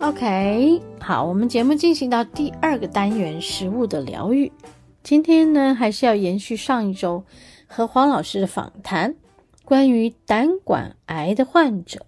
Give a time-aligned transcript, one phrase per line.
[0.00, 4.50] OK，好，我们节目进行到第二个单元——食物的疗愈。
[5.02, 7.22] 今天呢，还是要延续上一周
[7.66, 9.14] 和黄老师的访谈，
[9.62, 12.06] 关于胆管癌的患者，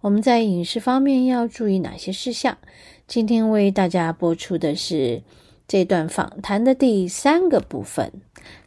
[0.00, 2.56] 我们在饮食方面要注意哪些事项？
[3.08, 5.24] 今天为大家播出的是
[5.66, 8.12] 这段访谈的第三个部分。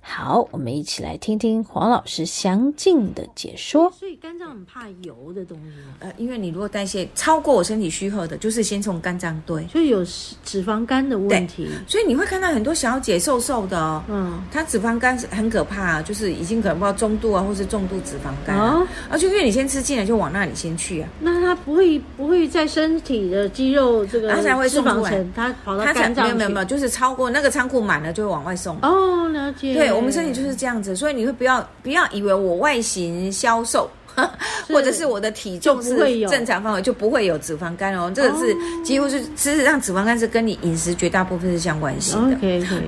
[0.09, 3.92] 好，我们一起来听听黄老师详尽的解说。
[3.92, 10.06] 所以肝脏很怕油的东西呃，因为你如果代谢超过我身体负荷的，就是先从肝脏堆，所以有
[10.45, 11.67] 脂肪肝的问题。
[11.86, 18.75] 所以你会看到很多小姐瘦瘦的哦，嗯，她脂肪肝是很可怕，就是已经可能不知道中度啊，或是重度脂肪肝啊。
[18.78, 21.09] 哦、而且因为你先吃进来，就往那里先去啊。
[21.19, 28.78] 那它不会不会在身体的肌肉这个，它才会送出来，它跑到肝脏没有没有没有，就是超过那个仓库满了，就会往外送。
[28.81, 29.66] 哦，了解。
[29.73, 29.91] 对。
[29.91, 33.89] 我们身体就是这样子，所以你会不要不要以为我外形消瘦，
[34.67, 35.95] 或者是我的体重是
[36.27, 38.11] 正常范围就不会有脂肪肝哦。
[38.13, 42.38] 这个是几乎是事实上脂肪肝是跟你饮食绝大部分是相关性的。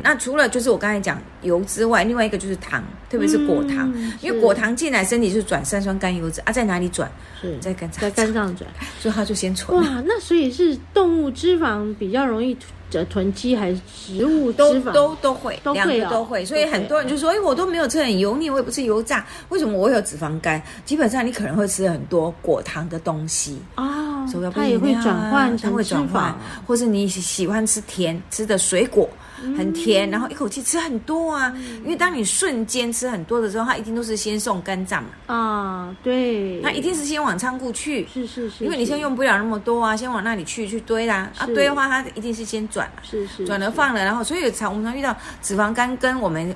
[0.04, 7.10] 那除了就是我刚才讲油之外，另外一个就是糖，特别是果糖，因为果糖进来身体就转三酸甘油脂啊，在哪里转？
[7.42, 9.78] 是在肝脏，在肝脏转， 所以它就先存。
[9.78, 12.56] 哇，那所以是动物脂肪比较容易。
[12.92, 26.34] 这囤积还是植物脂肪都都都会，两个都会，所以很多人就说：“哎，我都没有吃很油腻，我也不吃油炸，为什么我会有脂肪肝？”基本上你可能会吃很多果糖的东西啊，它也会转换成脂肪，
[26.66, 29.08] 或是你喜欢吃甜吃的水果。
[29.58, 35.10] 很甜，然后一口气吃很多啊，因为当你瞬间吃很多的时候，它一定都是先送肝脏嘛。
[35.28, 38.08] 啊，对，它一定是先往仓库去。
[38.08, 38.64] 是是是。
[38.64, 41.30] 因为你现在用不了那么多啊，先往那里去去堆啦。
[41.38, 42.90] 啊，堆的话，它一定是先转。
[43.04, 43.46] 是是。
[43.46, 46.56] 转了放了，然后所以常我们常遇到脂肪肝跟我们，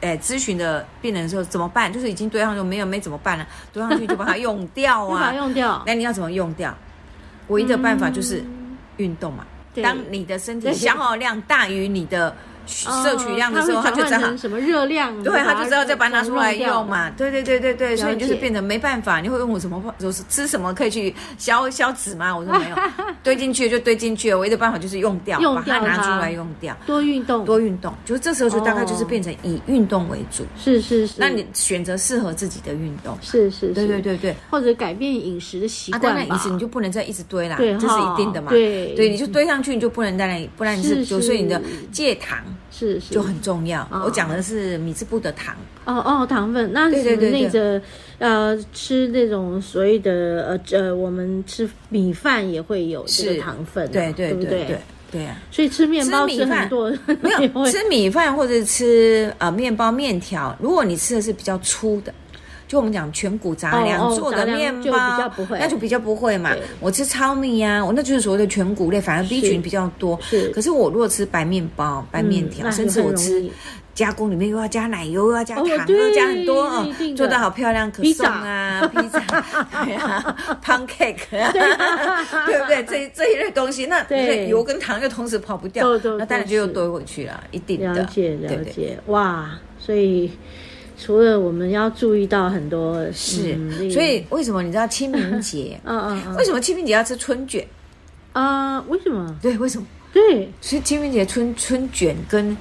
[0.00, 1.92] 诶咨询的病人说怎么办？
[1.92, 5.20] 就是已经堆上就没有没怎么办了，堆上去就把它用掉啊。
[5.20, 5.82] 把它用掉。
[5.86, 6.76] 那你要怎么用掉？
[7.48, 8.42] 唯一的办法就是
[8.96, 9.46] 运动嘛。
[9.82, 12.34] 当你的身体消耗量大于你的
[12.66, 17.10] 摄取量的时候，它就只好什么热量，对，它就知道再把它拿出来用嘛。
[17.10, 19.20] 对对对对对，所以你就是变得没办法。
[19.20, 19.82] 你会问我什么？
[19.98, 22.36] 就是吃什么可以去消消脂吗？
[22.36, 22.76] 我说没有，
[23.22, 24.38] 堆进去就堆进去了。
[24.38, 26.76] 唯一的办法就是用掉，把它拿出来用掉。
[26.86, 30.44] 多运动，多运动，就是这时候就大概就是变成以运动为主。
[30.58, 33.16] 是是是，那你选择适合自己的运动。
[33.22, 36.02] 是是，对对对对，或者改变饮食的习惯。
[36.02, 38.50] 当然饮食你就不能再一直堆啦，这是一定的嘛。
[38.50, 41.60] 对对，你就堆上去，你就不能再，不然你是就所以你的
[41.90, 42.38] 戒糖。
[42.76, 43.82] 是，是就很重要。
[43.90, 45.54] 哦、我讲的是米字部的糖。
[45.86, 46.70] 哦哦，糖分。
[46.72, 47.80] 那是那个
[48.18, 54.78] 呃，吃那种所谓的呃呃，我们吃米饭也会有这个糖分，啊，对对对对
[55.10, 55.28] 对。
[55.50, 62.12] 所以吃面包吃很多吃米饭没有 吃米饭或者吃呃面包面条，如果你吃的是比较粗的。
[62.68, 66.50] 就我们讲全谷杂粮做的面包，那就比较不会嘛。
[66.80, 70.18] 我吃糙米呀，我那就是所谓的全谷类，反而 B 群比较多。
[70.22, 73.48] 是，可是我如果吃白面包、白面条，甚至我吃
[73.94, 79.20] 加工里面又要加奶油，又要加糖，又要加很多哦，做的好漂亮，可颂啊、披萨、
[79.84, 81.52] 对啊、 pancake 啊，
[82.46, 82.58] 对。
[82.60, 82.84] 不对？
[82.84, 84.04] 这这一类东西，那
[84.48, 85.86] 油跟糖又同时跑不掉，
[86.18, 87.94] 那当然就又堆回去了，一定的。
[87.94, 90.32] 了解了解，哇，所以。
[90.98, 95.78] 除了我们要注意到很多是，所以为什么你知道清明节？
[95.84, 97.66] 嗯嗯嗯，为什么清明节要吃春卷？
[98.32, 99.36] 啊，为什么？
[99.42, 99.86] 对，为什么？
[100.12, 102.56] 对，所以清明节春春卷跟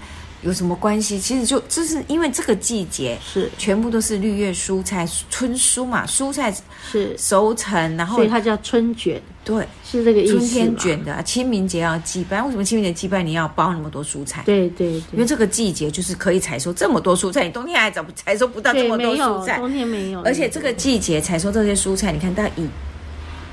[0.46, 1.20] 有什么关系？
[1.20, 6.56] 其实就就是因为这个季节是全部都是绿叶蔬菜，春蔬嘛，蔬菜
[6.92, 9.20] 是熟成，然后所以它叫春卷。
[9.44, 10.38] 对，是这个意思。
[10.38, 12.42] 春天卷的，清明节要祭拜。
[12.44, 14.44] 为什么清明节祭拜你要包那么多蔬菜？
[14.46, 19.58] 对对，因为这个季节就是可以采收这么多蔬菜，你冬天还找不采收不到这么多蔬菜。
[19.58, 20.22] 冬天没有。
[20.22, 22.68] 而且这个季节采收这些蔬菜，你看它以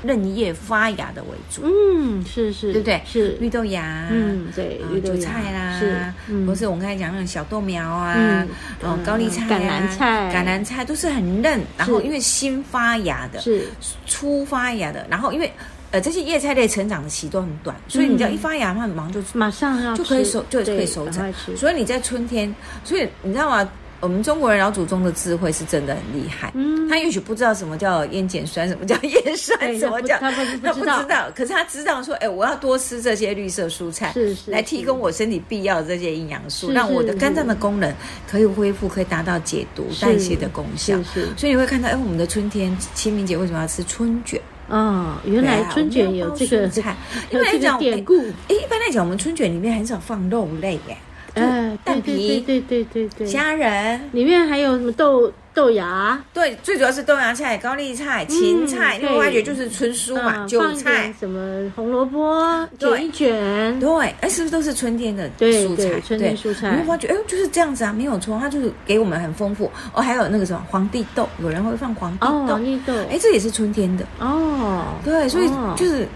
[0.03, 1.61] 嫩叶发芽的为主。
[1.63, 3.01] 嗯，是是，对不对？
[3.05, 8.45] 是绿豆芽，嗯，对，绿豆菜啦，是，或是我们刚才讲那种小豆苗啊，
[8.81, 13.67] 哦，高丽菜、橄榄菜、橄榄菜都是很嫩，然后因为新发芽的，是
[14.05, 15.51] 初发芽的，然后因为。
[15.93, 21.31] 呃，这些叶菜类成长的期都很短，所以你只要一发芽，它马上就马上要就可以收，就可以收成。
[21.55, 22.51] 所以你在春天，
[22.83, 23.69] 所以你知道吗？
[24.03, 26.51] 我们中国人老祖宗的智慧是真的很厉害。
[26.55, 37.93] 嗯，他也许不知道什么叫烟碱酸，什么叫叶酸，什么叫他不他不知道，可是他知道说，哎，我要多吃这些绿色蔬菜，是是，来提供我身体必要的这些营养素，让我的肝脏的功能
[38.29, 40.97] 可以恢复，可以达到解毒代谢的功效。
[40.97, 44.41] 是是，所以你会看到，哎，我们的春天清明节为什么要吃春卷？
[44.67, 46.93] 哦，原来春卷有这个菜，
[47.31, 48.19] 因为这个典故。
[48.49, 50.97] 哎，一般来讲，我们春卷里面很少放肉类，耶。
[51.35, 56.23] 嗯，蛋皮，对对对对对，虾仁，里面还有什么豆豆芽？
[56.33, 66.01] 对，最主要是豆芽菜、高丽菜、芹菜，因为发觉就是春蔬嘛，韭菜，什么红萝卜，卷一卷，对，哎，是不是都是春天的蔬菜？
[66.01, 69.71] 春天蔬菜，你会发觉，哎，就是这样子啊，没有错，它就是给我们很丰富。
[69.93, 74.85] 哦，还有那个什么皇帝豆，有人会放皇帝豆，皇帝豆，哎，这也是春天的哦。
[75.03, 76.07] 对，所以就是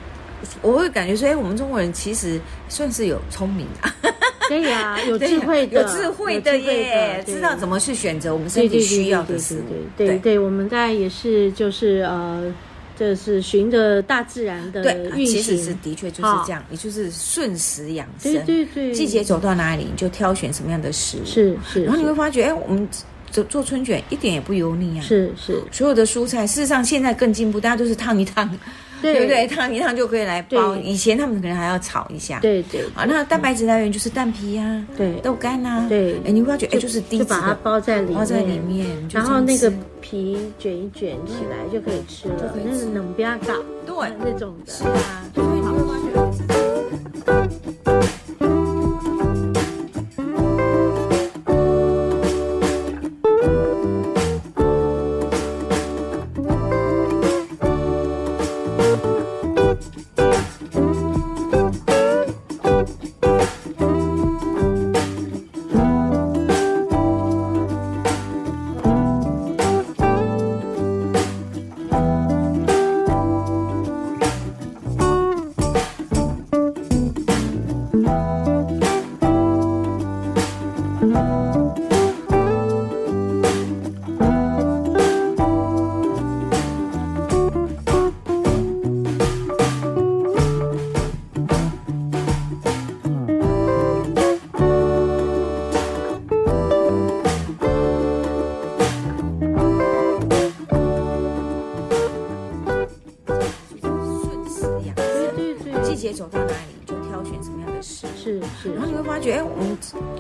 [0.62, 4.14] 我会感觉说，哎，我们中国人其实算是有聪明的。
[4.50, 9.64] 对呀， 有智慧的，有智慧的耶，知道怎么去选择我们身体需要的食物。
[9.98, 12.54] 对对对，我们在也是就是呃，
[12.98, 15.36] 这是循着大自然的运行。
[15.36, 18.34] 其实是的确就是这样，也就是顺时养生。
[18.46, 21.26] 对对对，季节走到哪里，你就挑选什么样的食物。
[21.26, 22.88] 是是，然后你会发觉，哎，我们
[23.32, 25.02] 做做春卷一点也不油腻啊。
[25.02, 28.50] 是是，所有的蔬菜，事实上现在更进步，大家都是烫一烫。
[29.02, 29.48] 对不对？
[29.48, 30.76] 烫一烫就可以来包。
[30.78, 32.40] 以前他们可能还要炒一下。
[32.40, 32.82] 对对。
[32.96, 35.86] 啊，那蛋白质来源就是蛋皮呀，对，豆干呐。
[35.88, 36.16] 对。
[36.26, 39.72] 哎，你不要觉得，哎，就是低就把它包在里面，包在里面，然后那个
[40.02, 42.54] 皮卷一卷起来就可以吃了。
[42.66, 43.54] 那个冷不要搞，
[43.86, 44.74] 对，那种的。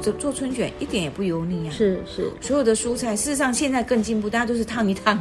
[0.01, 1.71] 做做春卷一点也不油腻啊！
[1.71, 5.17] 是是，所有的蔬菜，事实上现在更进步，大家都是烫一烫，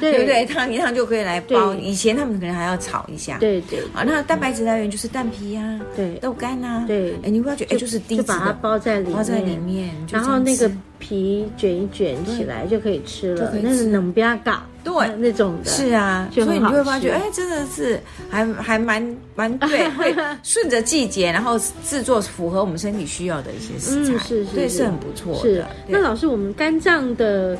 [0.00, 0.44] 对不对？
[0.46, 1.74] 烫一烫就可以来包。
[1.74, 3.38] 以前他们可能还要炒一下。
[3.38, 3.80] 对对。
[3.94, 7.12] 啊，那蛋白质来源就是蛋皮呀，对，豆干呐，对。
[7.22, 13.52] 哎，你会发觉，哎，就是低脂的，就把它包在里面，包在里面，然后那个皮卷一卷起来就可以吃了。
[13.62, 14.62] 那是冷不要搞。
[14.84, 18.00] 对，那种的是啊，所以你就会发觉，哎，真的是
[18.30, 20.14] 还还蛮蛮对， 会
[20.44, 25.40] 顺着季节，然后制作符合我们身体需要的一些食材，嗯、是是对，是很不错的。
[25.40, 27.58] 是，那老师，我们肝脏的，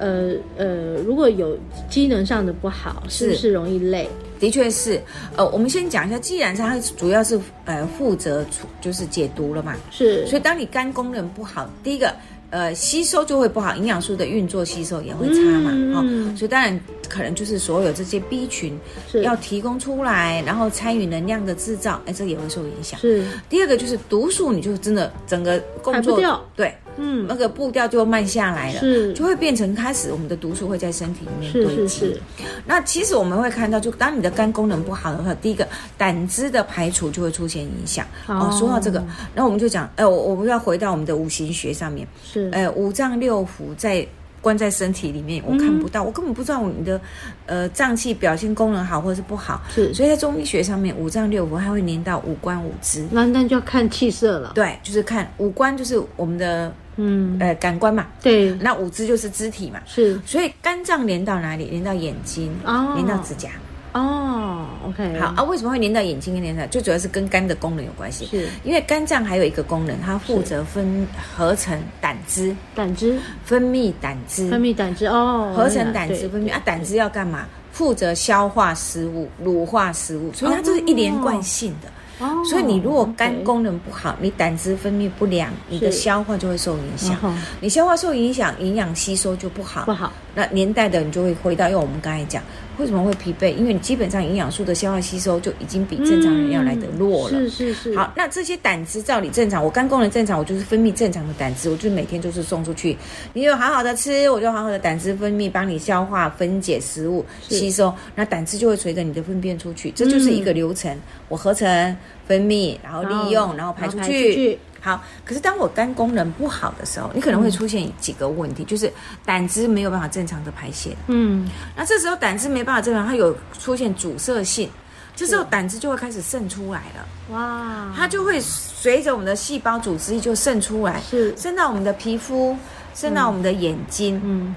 [0.00, 1.56] 呃呃，如果有
[1.88, 4.08] 机能上的不好，是不是容易累？
[4.40, 5.00] 的确是，
[5.36, 8.44] 呃，我们先讲一下，既然它主要是呃负责
[8.80, 12.12] 就是解毒了嘛，是，所以当你肝功能不好，第一个。
[12.54, 18.78] 呃，吸收就会不好，营养素的运作吸收也会差嘛，哈、嗯哦，所以当然可能就是所有这些 B 群
[19.24, 22.96] 要提供出来，然后参与能量的制造，哎，这也会受影响。
[23.00, 26.16] 是，第二个就是毒素，你就真的整个工作
[26.54, 26.72] 对。
[26.96, 31.88] 嗯，那个步调就慢下来了，是，就会变成开始我们的毒素会在身体里面堆积。
[31.88, 32.20] 是是是。
[32.66, 35.66] 那其实我们会看到，就当你的肝功能不好的话，第一个
[35.98, 38.06] 胆汁的排除就会出现影响。
[38.26, 44.06] 哦，说到这个，那我们就讲，呃，我我们要回到我们的五行学上面，是，呃，五脏六腑在。
[44.44, 47.00] 关在身体里面，我看不到，嗯、我根本不知道你的
[47.46, 49.62] 呃脏器表现功能好或者是不好。
[49.74, 53.06] 是，所以在中医学上面，五脏六腑它会连到五官五肢。
[53.10, 54.52] 那那就要看气色了。
[54.54, 58.06] 对，就是看五官，就是我们的嗯呃感官嘛。
[58.20, 59.80] 对，那五肢就是肢体嘛。
[59.86, 61.64] 是，所以肝脏连到哪里？
[61.70, 63.48] 连到眼睛，哦、连到指甲。
[63.94, 66.66] 哦，OK，好啊，为什么会连到眼睛跟连到？
[66.66, 68.26] 最主要是跟肝的功能有关系。
[68.26, 73.18] 是，因为肝脏还有一个功能，它负责分合成胆汁，胆汁。
[73.44, 77.46] 分泌胆汁，分泌胆汁哦，合成胆汁分泌啊，胆汁要干嘛？
[77.70, 82.24] 负责消化食物、乳化食物，所以它这是一连贯性的。
[82.24, 87.16] 哦，所以你如果肝功能不好，你胆汁分泌不良，你的消化就会受影响。
[87.60, 90.12] 你消化受影响，营养吸收就不好，不好。
[90.34, 92.42] 那年代的你就会回到，因为我们刚才讲。
[92.76, 93.54] 为什么会疲惫？
[93.54, 97.38] 因为你基本上营养素的消化吸收就已经比正常人要来得弱了。
[97.38, 97.96] 嗯、是是是。
[97.96, 102.96] 好，那这些胆汁照理正常，我肝功能正常，我就是分泌正常的胆汁，我就每天就是送出去。
[103.32, 110.92] 你有好好的吃，我就好好的胆汁分泌，帮你消化分解食物吸收，那胆汁就会随着你的粪便出去，这就是一个流程。
[110.92, 114.58] 嗯、我合成、分泌，然后利用，然后排出去。
[114.84, 118.92] 好，可是当我肝功能不好的时候，你可能会出现几个问题，嗯、就是
[119.24, 120.94] 胆汁没有办法正常的排泄。
[121.06, 124.68] 嗯，那这时候胆汁没办法正常，它有出现阻塞性，
[125.16, 127.34] 这时候胆汁就会开始渗出来了。
[127.34, 132.54] 哇，它就会随着我们的细胞组织就渗出来，是渗到我们的皮肤，
[132.94, 134.20] 渗到我们的眼睛。
[134.22, 134.54] 嗯，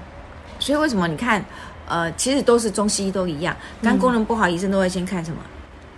[0.58, 1.42] 所以为什么你看，
[1.88, 5.38] 呃，其实都是中西医都一样，肝功能不好，医生都会先看什么？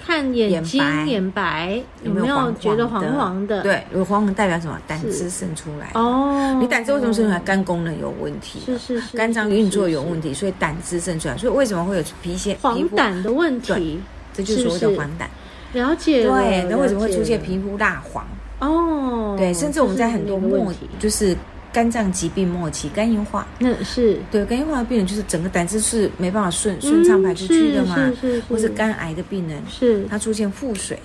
[0.03, 3.63] 看眼睛，眼白有没有觉得黄黄的？
[3.63, 4.79] 对，有黄黄代表什么？
[4.87, 6.59] 胆汁渗出来哦。
[6.61, 7.39] 你胆汁为什么渗出来？
[7.41, 11.37] 肝功能有问题，是是是，肝脏运作有问题，所以胆汁渗出来。
[11.37, 12.57] 所以为什么会有皮屑？
[12.63, 14.01] 黄疸的问题，
[14.33, 15.79] 这就是所谓的黄疸。
[15.79, 16.23] 了解。
[16.23, 18.27] 对，那为什么会出现皮肤蜡黄？
[18.61, 21.37] 哦，对，甚至我们在很多末就是。
[21.73, 24.19] 肝脏疾病末期，肝硬化，那是。
[24.31, 30.05] 对肝硬化的病人，就是整个胆汁是没办法顺顺畅排出去的嘛，是是是，或是肝癌的病人，是。
[30.11, 30.99] 他出现腹水，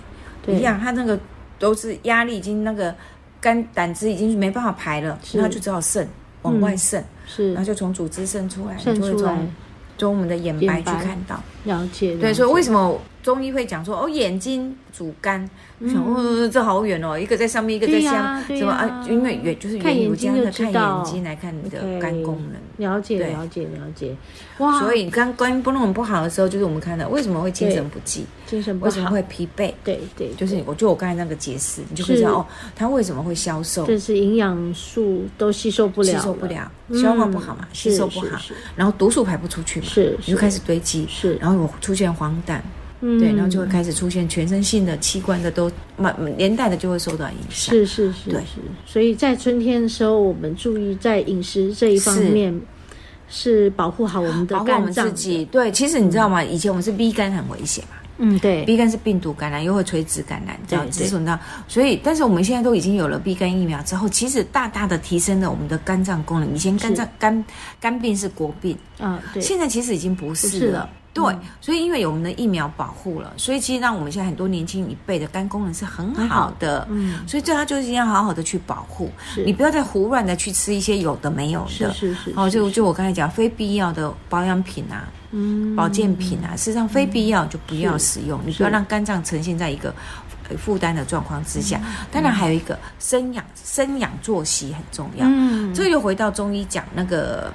[0.47, 1.19] 一样，他那个
[1.59, 2.93] 都是压力已经那个
[3.39, 6.07] 肝胆汁已经没办法排了，所以他就只好渗
[6.41, 9.47] 往外渗，是，然后就从组织渗出来，渗出来，
[9.97, 15.49] 从我们的眼白去看到，了解，对，所以为什么中医会讲说哦，眼睛主肝？
[15.79, 19.03] 我想，哦，这好远哦，一个在上面，一个在下，什么啊？
[19.09, 24.15] 因为远就是远古家的看眼睛来看你的肝功能，了解了解了解。
[24.59, 29.73] 哇，所以肝肝功能不好的时候，就是我们看到为什么会精神不济，精神不好，为什么会疲惫？
[29.83, 33.87] 对对，就是我就我刚才那个解释，你就会知道哦，它为什么会消瘦？
[33.87, 38.27] 这是营养素都吸收不了，吸收不了，消化不好嘛，吸收不好，
[38.75, 42.59] 然后毒素排不出去嘛，是，就开始堆积，是，然后我出现黄疸。
[43.19, 45.71] 对，然后就会开始出现全身性的器官的都，
[46.37, 47.73] 连带的就会受到影响。
[47.75, 48.59] 是是是，对是。
[48.85, 52.59] 所以在春天的时候，我们注意在饮食这一方面，
[53.29, 55.07] 是保护好我们的肝脏。
[55.07, 56.43] 自己对，其实你知道吗？
[56.43, 57.95] 以前我们是 B 肝很危险嘛。
[58.17, 58.63] 嗯，对。
[58.63, 61.19] B 肝是病毒感染，又会垂直感染，这样子。
[61.19, 66.55] 那所以，但是我们现在都已经有了 B 肝疫苗之后，其实大大的提升了我们的肝脏功能。
[66.55, 67.45] 以前肝脏肝
[67.79, 69.41] 肝病是国病，嗯，对。
[69.41, 70.89] 现在其实已经不是了。
[71.15, 76.85] 对，所以因为有我们的疫苗保护了，所以其实让我们现在很多年轻一辈的肝功能是很好的。
[76.91, 79.09] 嗯，所以这它就是要好好的去保护。
[79.33, 81.93] 是，你不要再胡乱的去吃一些有的没有的。
[81.93, 82.33] 是是是。
[82.35, 88.37] 哦，就就我刚才讲非必要的保养品啊，嗯，保健品啊，事实上非必要就不要使用。
[88.45, 89.95] 你不要让肝脏呈现在一个
[90.57, 91.79] 负担的状况之下。
[92.11, 95.25] 当然还有一个生养生养作息很重要。
[95.25, 97.49] 嗯，这又回到中医讲那个，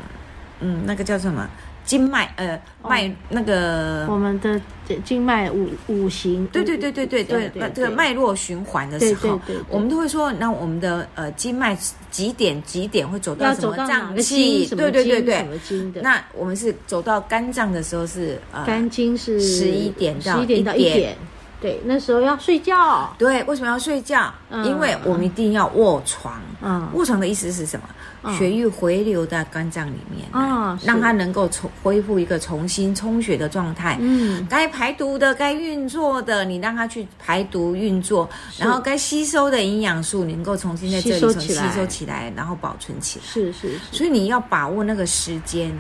[0.61, 1.47] 嗯，那个叫什么？
[1.85, 4.61] 经脉呃脉那个我们的
[5.05, 11.77] 经脉五五行，对对对对对对，那这个脉络循环的时候，我们都会说，那我们的呃经脉
[12.11, 14.67] 几点几点会走到什么脏器？
[14.67, 21.17] 对对对对，那我们是走到肝脏的时候是呃肝经是十一点到十一点到一点。
[21.61, 23.15] 对，那时候要睡觉。
[23.19, 24.33] 对，为什么要睡觉？
[24.49, 26.41] 嗯、因为我们一定要卧床。
[26.63, 27.87] 嗯，卧床的意思是什么？
[28.23, 33.97] 嗯、血液回流到肝脏里面，啊、嗯，让它能够重恢复一个重新充血的状态。
[34.01, 43.25] 嗯，该排毒的、该运作的，你让它去排毒运作，然后该吸收的营养素，你能够重新在这里从吸收起来，然后保存起来。
[43.25, 43.97] 是是是。
[43.97, 45.71] 所以你要把握那个时间。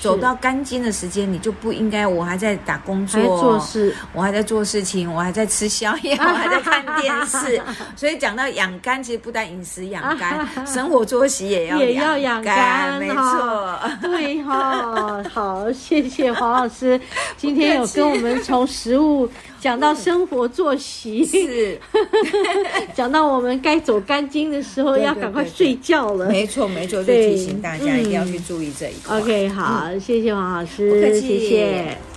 [0.00, 2.06] 走到肝经的时间，你就不应该。
[2.06, 7.60] 我还在打工作，做事，我还在做事情，我还在吃宵夜， 我还在看电视。
[7.96, 13.78] 所以讲到养肝，其实不但饮食养肝， 生活作息也要也要养肝，没错。
[14.02, 17.00] 对哈，好，谢谢黄老师，
[17.36, 19.28] 今天有跟我们从食物
[19.60, 21.78] 讲到生活作息，是
[22.94, 26.28] 讲到我们该走干经的时候要赶快睡觉了。
[26.28, 29.20] 没错，没错，就提醒大家一定要去注意这一块。
[29.20, 29.64] OK，好。
[29.64, 32.15] 好，谢谢黄老师，不客气，谢谢。